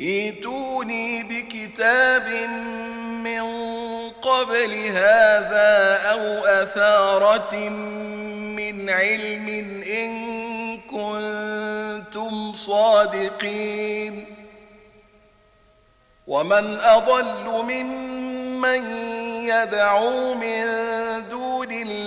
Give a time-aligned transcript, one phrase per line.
[0.00, 2.28] ايتوني بكتاب
[3.24, 3.42] من
[4.10, 7.68] قبل هذا أو أثارة
[8.58, 9.48] من علم
[9.82, 10.28] إن
[10.80, 14.24] كنتم صادقين.
[16.26, 18.82] ومن أضل ممن
[19.42, 20.64] يدعو من
[21.30, 21.47] دون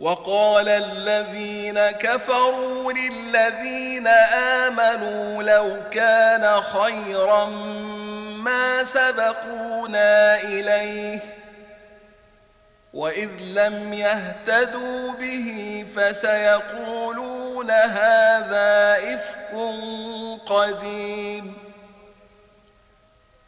[0.00, 4.06] وقال الذين كفروا للذين
[4.66, 7.44] آمنوا لو كان خيرا
[8.44, 11.18] ما سبقونا إليه
[12.94, 19.54] وإذ لم يهتدوا به فسيقولون هذا إفك
[20.46, 21.69] قديم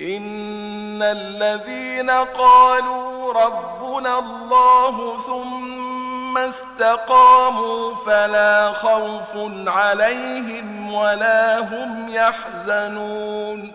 [0.00, 9.32] إن الذين قالوا ربنا الله ثم استقاموا فلا خوف
[9.66, 13.72] عليهم ولا هم يحزنون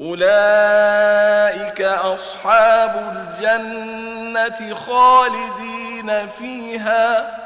[0.00, 7.45] أولئك أصحاب الجنة خالدين فيها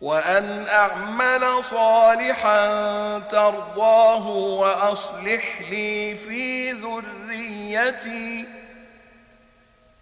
[0.00, 8.48] وأن أعمل صالحا ترضاه وأصلح لي في ذريتي.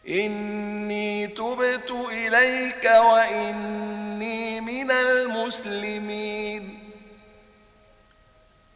[0.09, 6.74] إني تبت إليك وإني من المسلمين.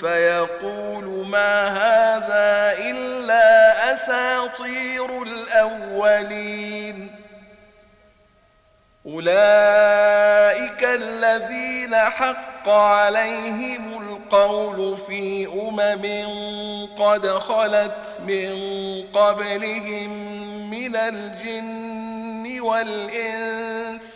[0.00, 7.10] فيقول ما هذا إلا أساطير الأولين
[9.06, 16.06] أولئك الذين حق عليهم القول في أمم
[16.98, 18.52] قد خلت من
[19.12, 20.10] قبلهم
[20.70, 24.15] من الجن والإنس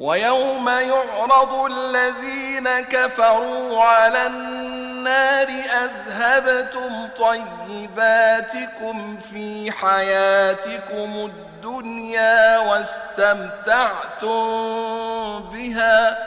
[0.00, 5.48] ويوم يعرض الذين كفروا على النار
[5.84, 14.30] أذهبتم طيباتكم في حياتكم الدنيا واستمتعتم
[15.52, 16.18] بها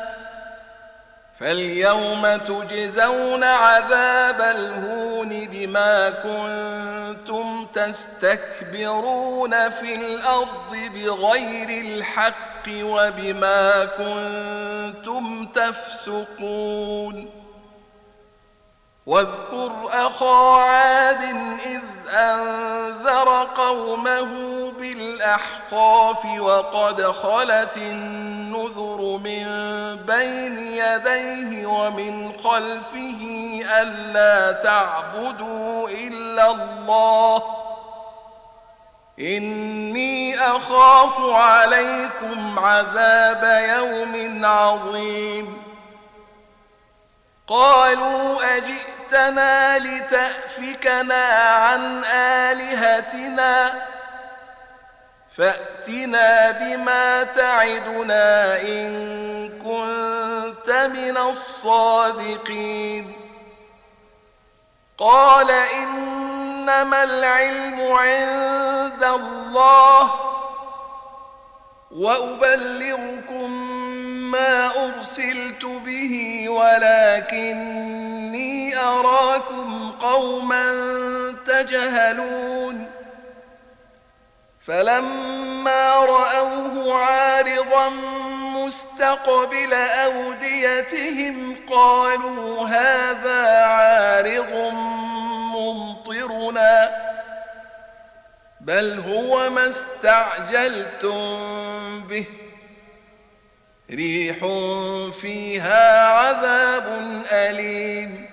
[1.40, 17.30] فاليوم تجزون عذاب الهون بما كنتم تستكبرون في الأرض بغير الحق وبما كنتم تفسقون
[19.06, 21.22] واذكر أخا عاد
[21.66, 23.03] إذ أنذر
[23.74, 29.46] قومه بالأحقاف وقد خلت النذر من
[29.96, 33.22] بين يديه ومن خلفه
[33.82, 37.44] ألا تعبدوا إلا الله.
[39.20, 45.73] إني أخاف عليكم عذاب يوم عظيم.
[47.48, 53.74] قالوا أجئتنا لتأفكنا عن آلهتنا
[55.38, 58.94] فأتنا بما تعدنا إن
[59.60, 63.14] كنت من الصادقين.
[64.98, 70.14] قال إنما العلم عند الله
[71.92, 73.52] وأبلغكم
[74.34, 77.98] ما أرسلت به ولكني
[78.78, 80.66] أراكم قوما
[81.48, 82.92] تجهلون.
[84.68, 87.90] فلما رأوه عارضا
[88.56, 94.74] مستقبل أوديتهم قالوا هذا عارض
[95.56, 96.92] ممطرنا.
[98.62, 101.28] بل هو ما استعجلتم
[102.08, 102.26] به.
[103.92, 104.38] ريح
[105.22, 106.86] فيها عذاب
[107.32, 108.30] أليم.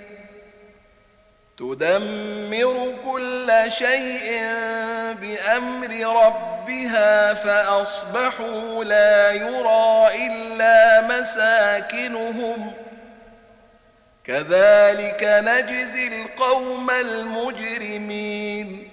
[1.58, 4.42] تدمر كل شيء
[5.20, 12.72] بأمر ربها فأصبحوا لا يرى إلا مساكنهم.
[14.24, 18.90] كذلك نجزي القوم المجرمين.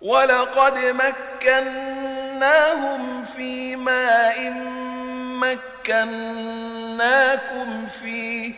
[0.00, 0.76] ولقد
[2.36, 4.52] مكناهم في ماء
[5.88, 8.52] مكناكم فيه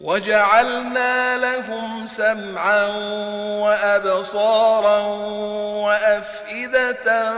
[0.00, 2.86] وجعلنا لهم سمعا
[3.62, 4.98] وابصارا
[5.86, 7.32] وافئده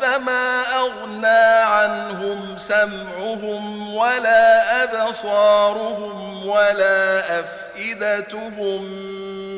[0.00, 8.84] فما اغنى عنهم سمعهم ولا ابصارهم ولا افئدتهم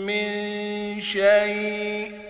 [0.06, 2.29] من شيء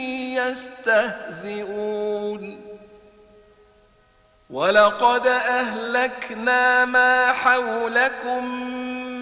[0.49, 2.61] يستهزئون.
[4.49, 8.45] ولقد أهلكنا ما حولكم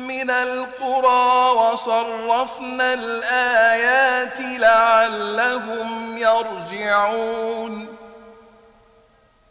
[0.08, 7.98] من القرى وصرفنا الآيات لعلهم يرجعون.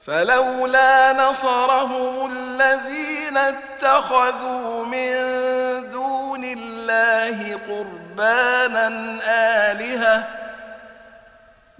[0.06, 5.10] فلولا نصرهم الذين اتخذوا من
[5.90, 8.88] دون الله قربانا
[9.70, 10.47] آلهةً